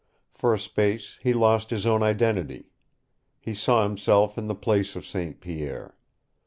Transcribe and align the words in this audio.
For 0.31 0.51
a 0.51 0.57
space 0.57 1.19
he 1.21 1.31
lost 1.31 1.69
his 1.69 1.85
own 1.85 2.01
identity. 2.01 2.71
He 3.39 3.53
saw 3.53 3.83
himself 3.83 4.35
in 4.35 4.47
the 4.47 4.55
place 4.55 4.95
of 4.95 5.05
St. 5.05 5.39
Pierre. 5.39 5.93